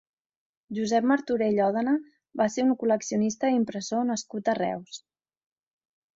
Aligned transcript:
Josep 0.77 1.03
Martorell 1.11 1.61
Òdena 1.65 1.93
va 2.41 2.47
ser 2.55 2.65
un 2.69 2.73
col·leccionista 2.85 3.53
i 3.53 3.57
impressor 3.61 4.09
nascut 4.13 4.53
a 4.55 4.59
Reus. 4.63 5.01